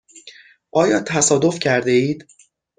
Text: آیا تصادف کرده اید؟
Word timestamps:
آیا 0.71 0.99
تصادف 0.99 1.59
کرده 1.59 1.91
اید؟ 1.91 2.27